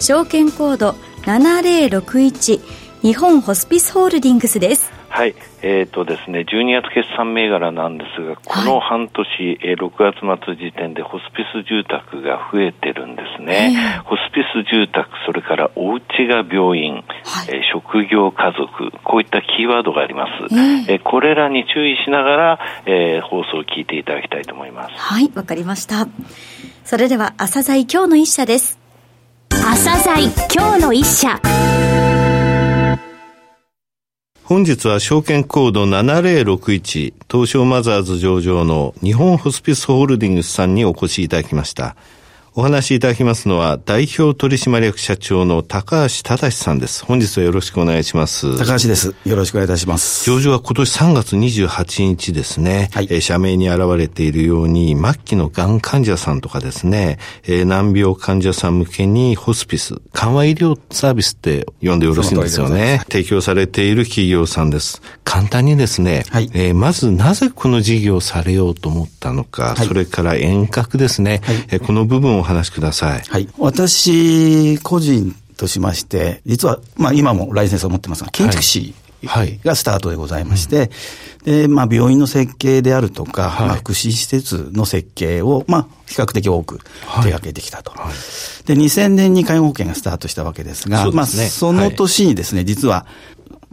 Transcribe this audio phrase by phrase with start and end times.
[0.00, 0.90] 証券コード
[1.22, 2.60] 7061
[3.02, 13.72] 日本ホスピスホールディングスですはい、えーとですね、12月決算銘柄なんですが、この半年、はい、えー、6月末時点でホスピス住宅が増えてるんですね。
[13.96, 17.02] えー、ホスピス住宅、それからお家が病院、はい、
[17.48, 20.54] えー、職業家族、こういったキーワードがあります。
[20.54, 24.94] えー、えー、これらに注意しながら、えー、放送を聞いていただきたいと思います。
[24.96, 26.06] はい、わかりました。
[26.84, 28.85] それでは、朝鮮今日の一社です。
[29.62, 31.40] 朝鮮今日の一社。
[34.44, 41.96] 本日は証券コード7061東証マザーズ上場の日本ホスピスホールディングスさんにお越しいただきました。
[42.58, 47.04] お話しいただきますのは、代表取締役社長の高橋正さんです。
[47.04, 48.56] 本日はよろしくお願いします。
[48.56, 49.14] 高橋です。
[49.26, 50.24] よろしくお願いいたします。
[50.24, 52.88] 上場は今年3月28日ですね。
[52.94, 53.08] はい。
[53.10, 63.02] えー、社名に現れているように、末期のがん患者さんとかですね、えー、難病患者さん向けにホスピス、緩和医療サービスって呼んでよろしいんですよね。
[63.10, 65.02] 提供されている企業さんです。
[65.24, 66.50] 簡単にですね、はい。
[66.54, 73.22] えー、まずなぜこの事業をされようと思ったのか、はい、それから遠隔ですね、はい、えー、この部分を話しください。
[73.28, 73.48] はい。
[73.58, 78.94] 私、個人としまして、実は、まあ今もライセンスを持ってますが、建築士、
[79.64, 80.90] がスタートでございまして、
[81.44, 87.90] で、まあ、病院の設計であるとか、はい、まあ、福祉施設の設計を、まあ、比較的多く手掛けてきたと。
[87.92, 88.00] はい。
[88.08, 93.06] はい、で、2000年に介護保険がスタートしたわけですが、すね、まあ、その年にですね、実は、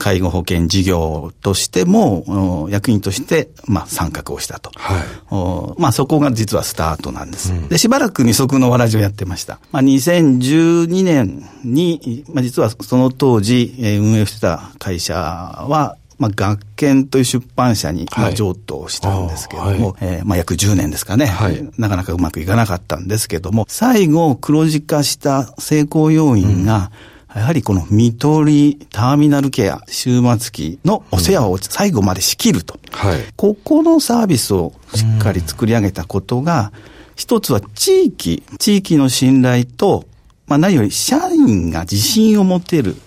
[0.03, 4.69] 介護保険事業としても、役員として、まあ、参画をしたと。
[4.75, 7.53] はい、まあ、そこが実はスタートなんです。
[7.53, 9.59] うん、で、しばらく二足のわらじをやってました。
[9.71, 32.75] まあ、2012年に、まあ、実はその当時、えー、運営してた会社は、まあ、学研という出版社に、まあ、譲渡したんですけれども、はい、えー、まあ、約10年ですかね、はい、なかなかうまくいかなかったんですけれども、最後、黒字化した成功要因が、うんやはりこの見取り、ターミナルケア、終末期のお世話を最後まで仕切ると。
[32.75, 36.71] うんはい、ここのサービスをしっかり作り上げたことが、
[37.15, 40.05] 一つは地域、地域の信頼と、
[40.47, 42.91] まあ何より社員が自信を持てる。
[42.91, 42.97] うん、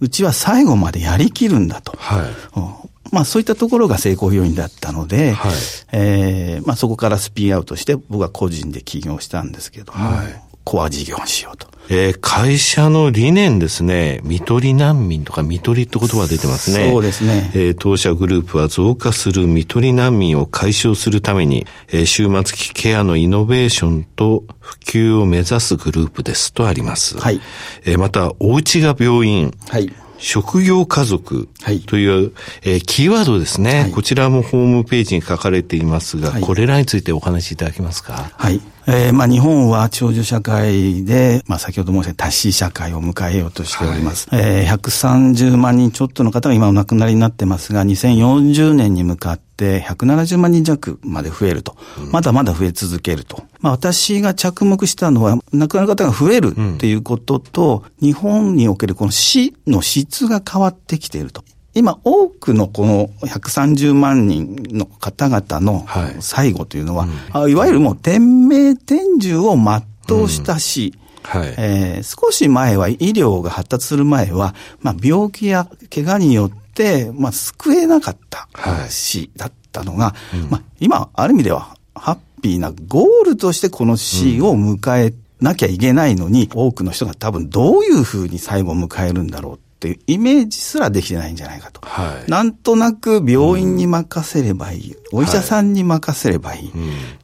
[0.00, 1.92] うちは最後までやりきるんだと。
[1.96, 5.52] はい、まあそういったところが成功要因だったので、はい、
[5.92, 11.68] えー、まあそこからスピーアウトして僕は個人で起業したんですけども、はい、コア事業にしようと。
[11.90, 16.90] えー、会社の理念ですね、見取り難民とか見取りって言葉が出てますね。
[16.90, 17.50] そうですね。
[17.54, 27.18] えー、当社グループは増加する見取り難民を解消するために、えー、終末期ケアのイノベーションと普及を目指すグループですとあります。
[27.18, 27.40] はい。
[27.84, 29.52] えー、また、お家が病院。
[29.68, 29.92] はい。
[30.18, 31.48] 職業家族
[31.86, 32.32] という、はい、
[32.62, 38.30] えー、キーワードですね、はい、こちらもホームページに書かれていますが、はい、これらについてお話しいただけますか？
[38.36, 38.60] はい。
[38.86, 44.28] えー、まあ日本は長寿社会で、まあ先ほど申した多子社会を迎えようとしております。
[44.28, 51.76] はい、えー、130万人ちょっとの方が今お亡くなりになってますが、2040年に向かって170万人弱まで増えると。
[52.10, 53.44] まだまだ増え続けると。
[53.60, 61.44] まあ私が着目したのは、亡くなる方が増えるっていうことと、うん、日本におけるこの死の質が変わってきていると。
[61.74, 65.84] 今多くのこの130万人の方々の
[66.20, 71.04] 最後というのは、はいいわゆるもう天命天寿を全うしたし、うん。
[71.24, 71.54] はい。
[71.56, 76.63] えー、少し前は医療が発達する前は、まあ、病気や怪我によって、
[77.12, 78.48] まあ、救えなかった
[78.88, 91.80] 死だったのが、はいうん、まあ、今、ある意味ではハッピーなゴールとしてこの死を迎えなきゃいけないのに、うん、多くの人が多分どういうふうに最後を迎えるんだろうっていうイメージすらできてないんじゃないかと。
[91.82, 96.72] はい、なんとなく病院に任せればいい、うん、お医者さんに任せればいい、はい、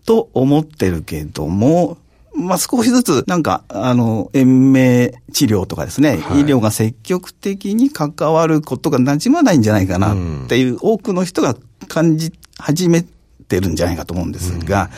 [0.05, 1.96] と思ってるけども、
[2.40, 11.56] まあ、少しずつ、なんか、あの、延命治療とかですね、はい、医療が積極的に関わることが馴染まないんじゃないかなっていう、多くの人が
[11.88, 13.04] 感じ始め
[13.48, 14.90] てるんじゃないかと思うんですが、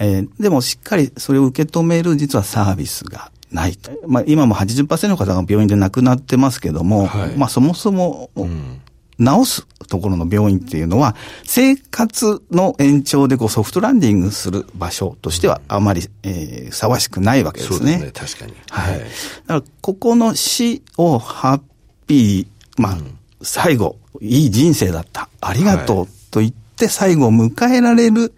[0.00, 3.78] うん、えー、でもしっかりそれを受け止める実はサービスがない
[4.08, 8.80] まあ、今も80%の方が病院で亡くなってますけども、はい、まあ、そもそも、うん、
[9.18, 11.14] 治すところの病院っていうのは、
[11.44, 17.76] 生活の延長でこうソフトランディングする場所としてはあまり、えー、ふさわしくないわけですね。
[17.78, 18.54] そうですね、確かに。
[18.70, 18.98] はい。
[18.98, 19.06] だか
[19.46, 21.60] ら、ここの死をハッ
[22.06, 25.28] ピー、まあ、うん、最後、いい人生だった。
[25.40, 28.30] ありがとうと言って最後を迎えられる、うん、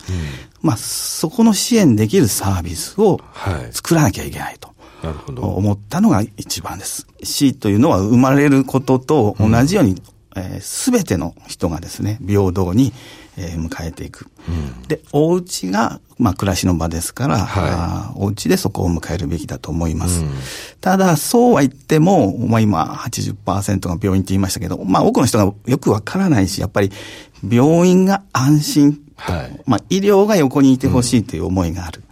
[0.62, 3.20] まあ、そこの支援できるサービスを
[3.70, 4.75] 作らなきゃいけないと。
[5.02, 5.43] なるほど。
[5.43, 7.06] 思ったのが一番です。
[7.23, 10.00] 死というのは生まれることと同じように、
[10.61, 12.93] す、べ、ての人がですね、平等に、
[13.37, 14.29] えー、迎えていく。
[14.49, 20.23] うん、で、お家が、まあ、暮らしの場ですから、はい、お家でそこを迎えるべきだと思います。
[20.23, 20.31] うん、
[20.81, 26.91] ただ、そうは言っても、まあ、今80%が病院って言いましたけど、まあ、多くの人がよくわからないし、やっぱり、
[27.49, 32.03] 病院が安心、はい、まあ、医療が横にいてほしいという思いがある。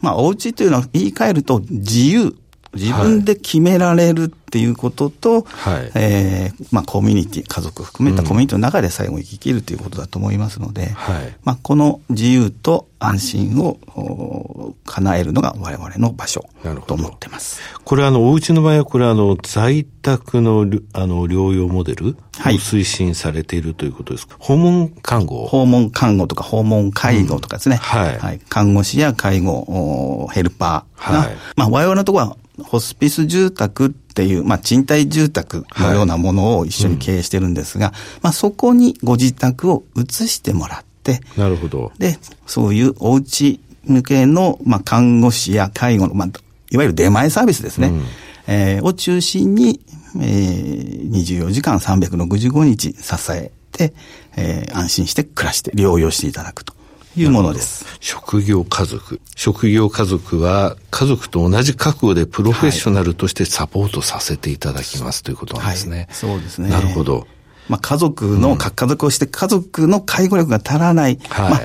[0.00, 2.36] まあ、お家というのは言い換えると自由。
[2.76, 16.48] 自分で決められるっていうことと、はい、えー、まあ、コミュニティ、家族含めたコミュニティの中で最後生き切るということだと思いますので、はい、まあ、この自由と安心を叶えるのが我々の場所
[16.86, 17.60] と思ってます。
[17.84, 20.60] これあの、お家の場合は、これあの、在宅の
[20.92, 22.12] あの療養モデルを
[22.42, 27.74] 推進されているということですか、訪問看護訪問看護とか訪問介護とかですね。
[27.74, 28.40] うん、はい、はい。
[28.48, 41.92] 看護師や介護ヘルパーが、はい、まあ我々のところはホスピス住宅っていう、まあ、賃貸住宅のようなものを一緒に経営してるんですが、はいうん、まあ、そこにご自宅を移してもらって、なるほど。
[41.98, 46.28] で、そういうお家向けの、まあ、看護師や介護の、まあ、
[46.70, 48.02] いわゆる出前サービスですね、うん、
[48.48, 49.80] えー、を中心に、
[50.16, 53.92] えー、24時間365日支えて、
[54.36, 56.75] えー、安心して暮らして療養していただくと。
[57.16, 57.84] いうものです。
[58.00, 59.20] 職業家族。
[59.34, 65.96] 職業家族は家族と同じ覚悟でプロフェッショナルとしてサポートさせていただきますということなんですね。
[65.96, 66.68] はい、そうですね。
[66.68, 67.26] なるほど。
[67.68, 71.18] まあ家族の、うん、家族をして家族の介護力が足らない。
[71.28, 71.60] はい、まあ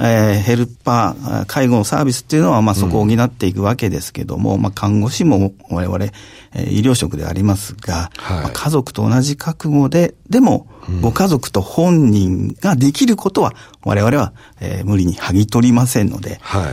[0.00, 6.04] えー、ヘルパー、介護のサービスっていうのは、まあ、そこを補っていくわけですけども、うん、まあ、看護師も我々、
[6.54, 16.72] えー、医療職でありますが、はい、まあ、家族と同じ覚悟で、でも、うん、ご家族と本人ができることは、我々は、えー、無理に剥ぎ取りませんので、はい、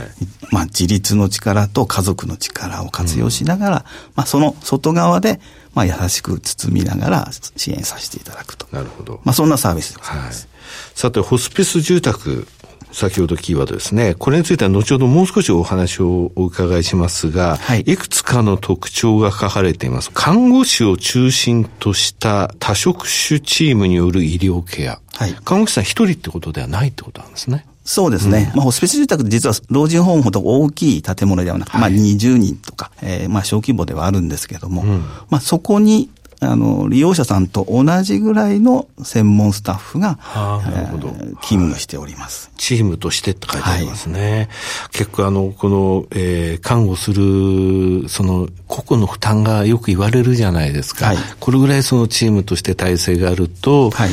[0.52, 3.82] まあ、自立の力と家族の力を活用しながら、うん、
[4.14, 5.40] まあ、その外側で、
[5.74, 8.66] まあ、優しく包みながら支援させていただくと。
[8.72, 9.20] なるほど。
[9.24, 10.48] まあ、そんなサービスでございます。
[10.52, 10.58] は
[10.94, 12.48] い、さて、ホスピス住宅
[12.92, 14.14] 先ほどキーワードですね。
[14.14, 20.10] これについては後ほどもう少しお話をお伺いしますが、はい、いくつかの特徴が書かれています。
[20.12, 25.00] 看護師を中心とした多職種チームによる医療ケア。
[25.14, 27.66] はい、看護師さん一人ってことではないってことなんですね。
[27.86, 28.50] そうですね。
[28.50, 36.10] うん、まあ、ホスピス住宅って実は老人ホームほど大きい建物ではなく、はい、まあ、20人とか、えー、まあ、小規模ではあるんですけども、うん、まあ、そこに
[36.40, 40.98] あの、利用者さんと同じぐらいの専門スタッフが、えー、
[41.40, 44.36] 勤務しております、はい、チームとしてって書いてありますね。
[44.36, 44.48] はい、
[44.92, 51.06] 結構あの、この、えー、看護する、その、個々の負担がよく言われるじゃないですか。
[51.06, 54.10] はい、これぐらいそのチームとして体制があると、はい、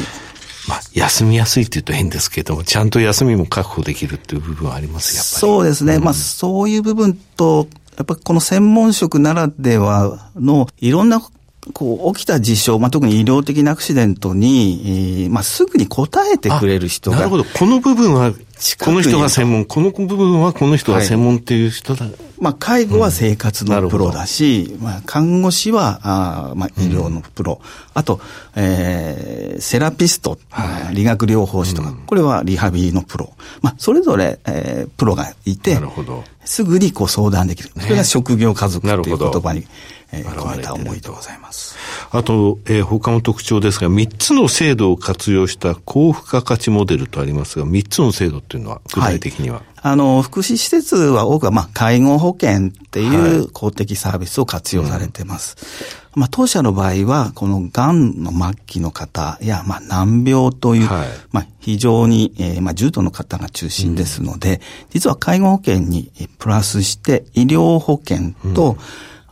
[0.67, 5.39] まあ、休みやすいって言うと変ですけども、ちゃんと休みも確保できるっていう部分はありますやっぱり。
[5.39, 5.95] そうですね。
[5.95, 7.67] うん、まあ、そういう部分と、
[7.97, 11.21] やっぱこの専門職ならではのいろんな
[11.71, 17.17] こう、起きた事象、まあ、特に医療的なアクシデントに、えー、まあ、すぐに答えてくれる人が。
[17.17, 17.45] なるほど。
[17.45, 18.33] この部分は、
[18.79, 22.05] この人が専門、この部分はこの人が専門っていう人だ。
[22.05, 27.61] はい、まあ、介護は生活のプロだし、うん、まあ、看護師は、あまあ、医療のプロ。
[27.61, 28.19] うん、あと、
[28.55, 33.33] えー、セラピスト、はい、理学療法士とか、うん、これはリハビリのプロ。
[33.61, 36.23] まあ、それぞれ、えー、プロがいて、なるほど。
[36.45, 37.71] すぐにこう相談できる。
[37.79, 39.65] それが職業家族という言葉に。
[40.13, 41.75] えー、込めた思いでございます。
[42.11, 55.57] あと、えー、他の特徴ですが、3つの制度を活用した高付加価値モデルとありますが、3つの制度っていうのは、具体的には、はい、あの、福祉施設は多くは、まあ、介護保険っていう公的サービスを活用されてます。
[55.57, 64.59] はいうん、まあ、当社の場合は、この癌の末期の方や、まあ、難病という、はい、まあ、非常に、えー、まあ、重度の方が中心ですので、うん、
[64.91, 68.77] 実は介護保険にプラスして、医療保険と、うん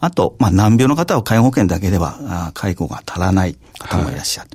[0.01, 4.49] あと、まあ、難病の方は介護保険だけでは、介護が足らない方もいらっしゃる。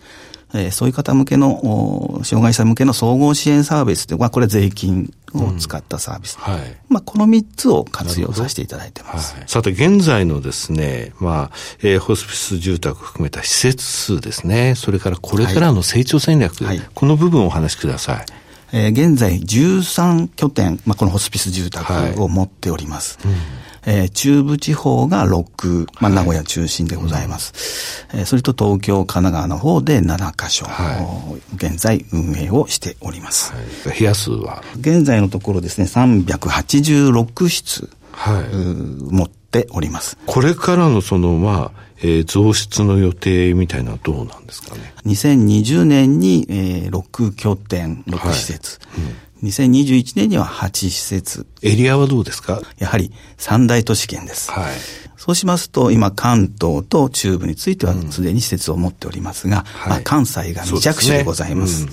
[0.48, 6.36] はい、えー、そういう方向けの、障害者向けの総合支援サービスというのは、これ税金を使ったサービス。
[6.44, 6.76] うん、はい。
[6.88, 9.36] まあ、この3つを活用させていただいてます。
[9.36, 11.50] はい、さて、現在のですね、まあ、
[11.80, 18.26] えー、ホスピス住宅を含めた施設数ですね、それからこれからの成長戦略、はい、この部分をお話しください。
[18.72, 23.20] えー、現在13拠点、まあ、このホスピス住宅を持っております。
[23.22, 28.06] はいうんえー、中部地方が6、まあ、名古屋中心でございます。
[28.10, 33.52] はい、えー、それと東京、神奈川の方で7カ所、はい、現在運営をしております。
[33.52, 33.60] は
[33.94, 34.62] い、部屋数は？
[34.80, 40.18] 現在のところですね、386室、はい、持っております。
[40.26, 48.80] これからのその、まあ、えー、増出の予定みたいなのはどうなんですかね？2020年に、えー、6拠点、6施設。
[48.90, 51.46] はいうん、2021年には8施設。
[51.62, 52.62] エリアはどうですか？
[52.78, 54.50] やはり三大都市圏です。
[54.50, 54.74] はい。
[55.16, 61.86] そうしますと、今、関東と中部についてはすでに施設を持っておりますが、うん、まあ、関西が未着手でございます。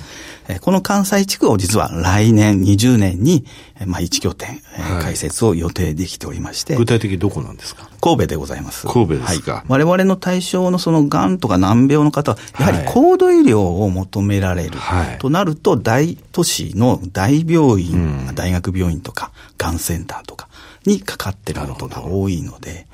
[0.60, 3.46] この関西地区を実は来年20年に、
[3.86, 6.76] まあ、1拠点、はい、開設を予定できておりまして。
[6.76, 7.90] 具体的にどこなんですか？
[8.02, 8.88] 神戸でございます。
[8.88, 14.78] 神戸ですか、はい、我々の対象のその癌とか難病の方は、やはり高度医療を求められる。
[14.78, 20.50] はい、となると、大都市の大病院、うん、大学病院とか、がんセンターとか
[20.86, 22.88] にかかってることが多いので、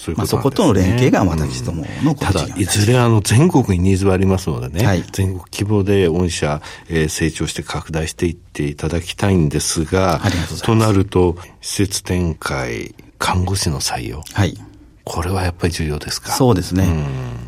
[0.00, 10.20] そね、まあ、そことの連携が私どもの、うん、ただ、いずれあの全国にニーズはありますのでね、はい、全国規模で御社、えー、成長して拡大していっていただきたいんですが、
[10.58, 14.22] ととなると、施設展開、看護師の採用。
[14.32, 14.56] はい。
[15.02, 16.32] これはやっぱり重要ですか？
[16.32, 16.86] そうですね。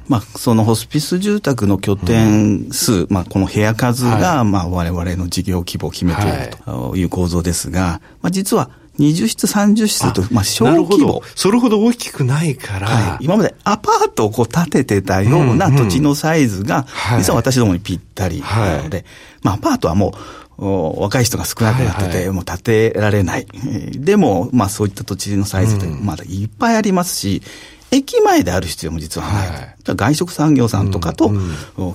[0.08, 11.22] まあ、そのホスピス住宅の拠点数、うん、まあ、この部屋数が、はい、まあ、我々の事業規模を決めているという構造ですが、まあ、実は、20室、30室と、まあ、小規模。
[11.34, 16.86] それほど大きくないから、はい、今までアパートをこう建ててたような土地のサイズが、
[17.18, 19.06] 実は私どもにぴったりなので、はい、
[19.42, 20.14] まあ、アパートはも
[20.58, 23.46] う、若い人が少なくなってて、はいはい、もう建てられない。
[23.92, 27.42] でも、まあそういった土地のサイズってまだいっぱいありますし、
[27.90, 29.48] 駅前である必要も実はない。
[29.48, 31.30] はい、外食産業さんとかと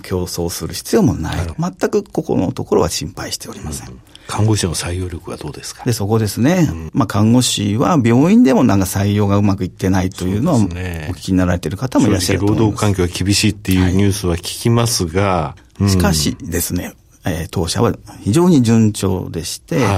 [0.01, 1.37] 競争する必要もない。
[1.59, 3.89] 全くここのところは心配しておりません。
[3.89, 5.83] うん看護師の採用力はどうですか？
[5.85, 6.67] で、そこですね。
[6.69, 12.61] うん、まあ、看護師は病院でもなんか採用がうまくいってないというのは、お聞きになられている方もいらっしゃると思います。
[12.61, 15.83] 労働環境が厳しいっていうニュースは聞きますが、はい。
[15.83, 16.93] うん、しかしですね、
[17.25, 19.97] えー、当社は非常に順調でして、はい。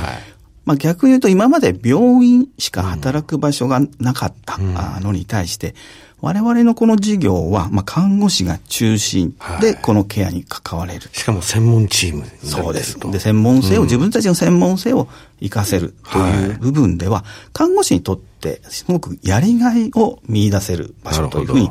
[0.65, 4.59] まあ、逆に言うと今まで病院しか働く場所がなかった
[4.99, 5.73] のに対して、
[6.21, 11.17] 我々のこの事業は、まあ、看護師が中心で、このケアに関われる、はい。
[11.17, 12.99] しかも専門チームそうです。
[12.99, 15.07] で、専門性を、うん、自分たちの専門性を
[15.39, 17.23] 活かせるという部分では、
[17.53, 18.28] 看護師にとって、
[18.69, 21.69] すごくやりがいを見出せる場所というふうに、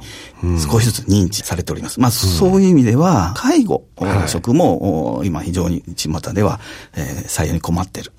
[0.59, 2.01] 少しずつ認知されております。
[2.01, 3.85] まあ、そういう意味では、介護
[4.27, 6.61] 職も、今非常に巷では、
[6.97, 8.13] えー、採用に困っている。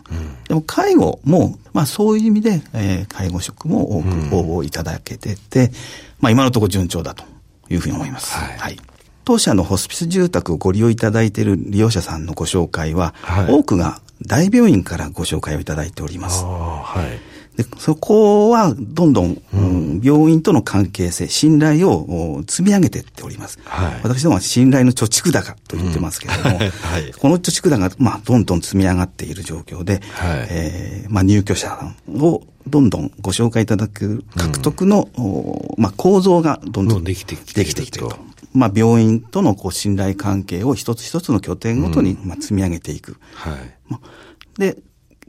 [0.48, 5.72] でも、介護も、まあ、そういう意味で、えー、介護職も多く応募いただけてて、
[6.20, 7.24] まあ、今のところ順調だと
[7.70, 8.34] いうふうに思います。
[8.34, 8.80] はい、はい。
[9.26, 16.44] 当社のホスピス住宅をご利用いただいている利用者さんのご紹介は、はい、多くが大病院からご紹介をいただいております。
[16.44, 17.29] はい、
[17.60, 23.60] でそこはどんどん、うん、病院との関係性、信頼を積み上げていっております。
[23.66, 38.18] はい、私どもは信頼の貯蓄高と言ってますけれども、う んはい、この貯蓄高が、まあ、どんどん積み上がっている状況で、はい、えー、まあ、入居者をどんどんご紹介いただく獲得の、うん、まあ、構造がどんどんできてきていると。
[38.54, 43.18] まあ、病院とのこう信頼関係を一つ一つの拠点ごとにまあ積み上げていく。
[43.34, 44.78] はい、で、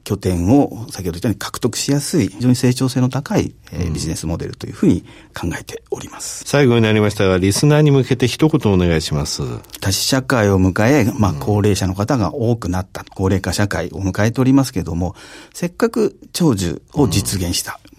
[0.05, 5.03] 拠点を先ほど言ったように獲得しやすい、非常に成長性の高い、えー、ビジネスモデルというふうに
[5.35, 6.45] 考えております。
[6.47, 9.43] 最後になりましたが、リスナーに向けて一言お願いします。
[9.81, 15.15] 多子社会を迎え、まあ、高齢者の方が多くなった、高齢化社会を迎えておりますけれども、
[15.53, 17.79] せっかく長寿を実現した。
[17.85, 17.91] うん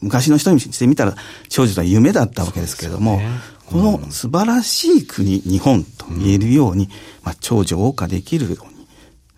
[0.00, 1.14] 昔の人にしてみたら、
[1.48, 3.20] 長寿とは夢だったわけですけれども、
[3.66, 6.88] この素晴らしい国、日本と言えるように、
[7.22, 8.75] まあ、長寿を謳歌できるように、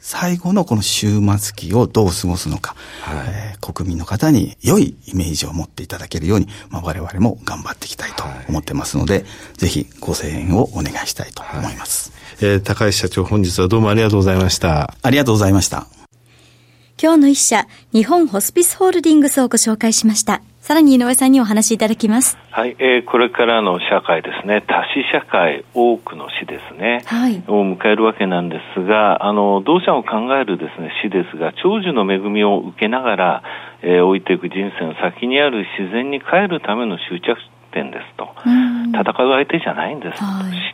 [0.01, 9.25] 最後のこの終末期をどう過ごすのか、はい、えー、国民の方に良いイメージを持っていただけるように、まあ、我々も頑張っていきたいと思ってますので、はい、
[9.57, 12.13] ぜひご声援をお願いしたいと思います。
[12.41, 14.95] はい、えー、高橋社長、本日はどうもありがとうございました。
[15.03, 15.87] ありがとうございました。
[17.01, 20.43] 今日の一社、日本ホスピスホールディングスをご紹介しました。
[20.69, 22.37] さらに井上さんにお話しいただきます。
[22.51, 33.43] はい、えー、これからの社会ですね、多子社会、多くの死ですね、はい、を迎えるわけなんですが、あの、同社を考えるですね、死ですが、長寿の恵みを受けながら、
[33.81, 37.41] えー、置いていく人生の先にある自然に帰るための執着
[37.73, 38.29] 点ですと、
[38.93, 40.68] 戦う相手じゃないんです、はい、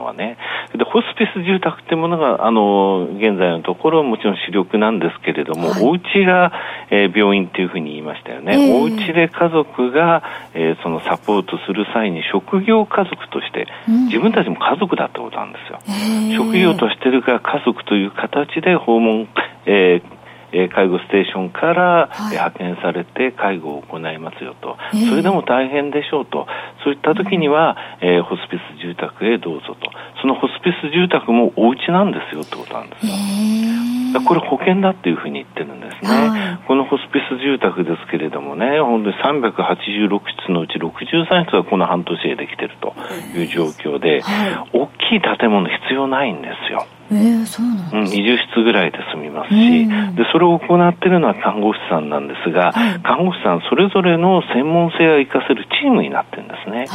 [0.00, 0.36] のはね。
[0.74, 6.52] で、ホスピス住宅っていうものが、あの、現在のところもちろん主力なんですけれども、はい、お家が、
[6.90, 8.68] えー、病院っていうふうに言いましたよね。
[8.68, 10.22] えー、お家で家族が、
[10.54, 15.78] えー、そのサポートする際に職業家族として、うん、自分たちも家族だってことなんですよ。
[15.86, 19.28] えー、職業としてるが家族という形で訪問、
[19.66, 20.19] えー
[20.52, 26.46] えー、介護ステーションから、はい、派遣されて介護を行いますよと、えー、それでも大変でしょうと、
[26.84, 29.90] そういった時には、えー、ホスピス住宅へどうぞと、
[30.20, 33.12] そのホスピス住宅もお家なんですよってことなんですよ。
[33.12, 42.94] えー、これ保険だっていうふうに言ってるんですね、はい、このホスピス住宅ですけれどもね、本当に386室のうち63室がこの半年でできてると
[43.38, 46.86] いう状況で、はい、大きい建物必要ないんですよ。
[47.12, 56.78] えー、そうなんです、うん、20室ぐらいで済みますし、で、それを行っているのは看護師さんなんですが、はい、看護師さんそれぞれの専門性を生かせるチームになってるんですね。
[56.78, 56.88] はい、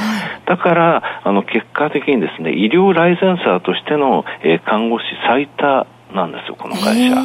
[0.46, 7.16] だから、あの、結果的にですね、医療ライセンサーとしての、えー、看護師最多なんですよ、この会社。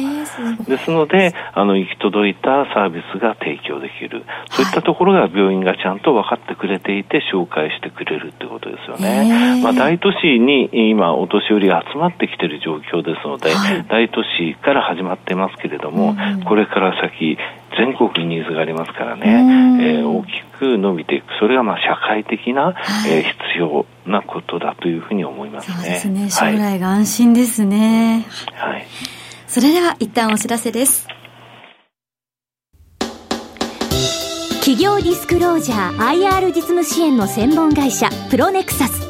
[0.67, 4.23] ですので、あの、行き届いたサービスが提供できる。
[4.51, 9.61] そういったところが病院がちゃんと分かってくれていて、紹介してくれるってことですよね。
[9.63, 17.37] まあ、大都市に今、お年寄りが集まってきている状況ですので、はい、大都市から始まってますけれども、これから先、
[17.77, 19.23] 全国にニーズがありますからね、
[19.81, 25.75] えー、大きく伸びていく、それがまあ社会的な、はい、えー、必要なことだというふうに思いますね。
[25.77, 26.29] そうですね。
[26.29, 28.25] 将来が安心ですね。
[28.53, 28.85] はい。
[29.47, 31.07] それでは一旦お知らせです。
[34.61, 39.09] 企業ディスクロージャー IR 実務支援の専門会社プロネクサス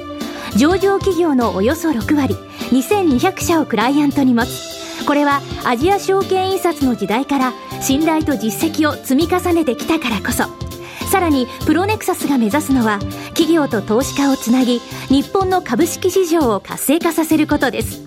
[0.57, 2.35] 上場企業のおよそ6割
[2.71, 10.45] 2200社をクライアントに持つこれはアジア証券印刷の時代から信頼と実績を積み重ねてきたからこそ。
[11.11, 18.01] さらにプロネクサスが目指すのは企業と投資家をつなぎ日本の株式市場を活性化させることです。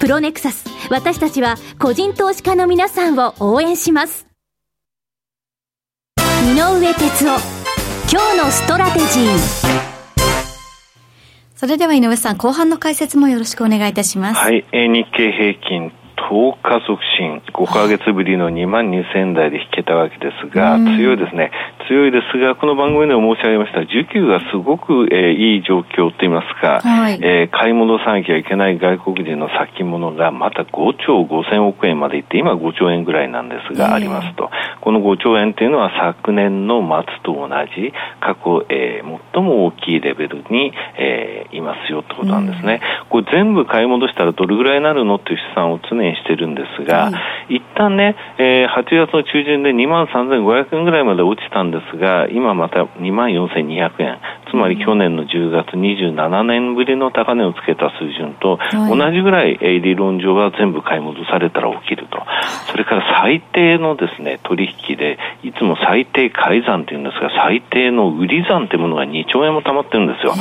[0.00, 4.26] プロネクサス私たちは個人投資家の皆さんを応援します。
[6.18, 7.66] 井上哲夫
[8.12, 9.86] 今日のストラテジー。
[11.56, 14.40] それでは井上さん、後半の解説もよろしくお願いいたします。
[14.40, 15.92] はい、えー、日経平均
[16.28, 21.52] 10日促進、5ヶ月ぶりの2万2000台で引けたわけですが、強いですね。
[21.88, 30.72] 強いですが、この番組でも申し上げました、需給がすごく、えー、いい状況といいますか、はい、えー、買い戻さなきゃいけない外国人の先物がまた5
[31.06, 34.50] 兆5000億円までいって、今5兆円ぐらいなんですが、ありますと。
[34.80, 42.80] この5兆円というのは昨年の末と同じ、過去、えー、最も大きいレベルに、えー、いますよってことなんですね。
[43.08, 47.10] これ全部買い戻したらどれぐらいになるのっていう試算を常にしてるんですが、は
[47.48, 54.18] い、一旦ね、えー、8月の中旬で2万3500円ぐらいまで落ちたんですですが、今また2万4200円、
[54.50, 62.22] つまり去年の10月27年ぶりの高値をつけた水準と、同じぐらい、えー、理論上は全部買い戻されたら起きると。
[62.70, 70.34] それから最低のですね、取引で、いつも最低改ざんっていうんですが、最低の売り算っていうものが2兆円も溜まってるんですよ。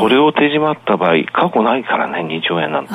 [0.00, 2.92] これを手締まった場合、過去ないからね、2兆円なんて。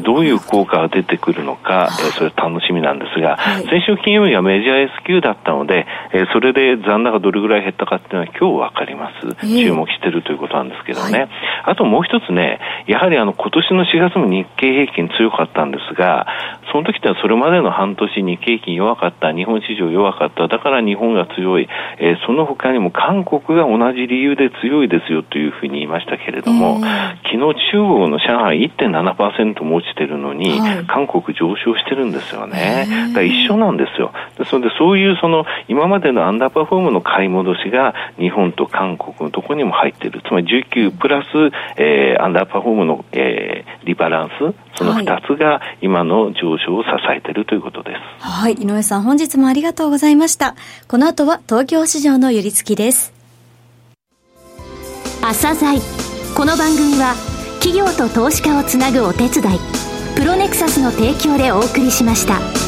[0.00, 9.46] どういう効果が出てくるのか、えー、それ楽しみなんですが、はい、先週金曜日はメジャー S q だったので、えー、それで残高どれぐらい減ったかっていうのは今日わかります。
[9.46, 11.18] 注目してるということなんですけどね。
[11.18, 11.28] はい、
[11.64, 16.26] あともう一つね、やはりあの今年の4月も日経平均強かったんですが、
[16.72, 26.80] その時ってそれまでの半年日経平均弱かった、日本市場弱かった、だから日本が強い、えー、その他にも韓国が同じ理由で強いですよというふうに言いましたけれども、
[27.24, 32.86] 昨日中国の上海1.7%も落ちてるのに、はい、韓国上昇してるんですよね。
[33.08, 34.12] だから一緒なんですよ。
[34.38, 40.20] ですので、そういうその、今までのアンダーパフォームの買い戻しが、日本と韓国のところにも入っている。
[40.26, 41.26] つまり19プラス、
[41.76, 48.24] えー、アンダーパフォームの、えー、リバランス、その2つが今の上昇を支えているということです。
[48.24, 48.54] はい。
[48.54, 50.54] 井上さん、本日もありがとうございました。
[50.88, 53.12] この後は東京市場の寄り付きです。
[55.22, 55.78] 朝鮮
[56.36, 57.14] この番組は
[57.60, 59.58] 企業と投資家をつなぐお手伝い
[60.16, 62.61] プロネクサスの提供でお送りしました。